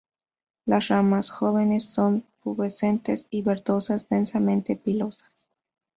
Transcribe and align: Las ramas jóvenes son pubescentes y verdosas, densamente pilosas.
Las 0.65 0.87
ramas 0.87 1.29
jóvenes 1.29 1.83
son 1.83 2.25
pubescentes 2.41 3.27
y 3.29 3.43
verdosas, 3.43 4.09
densamente 4.09 4.75
pilosas. 4.75 5.47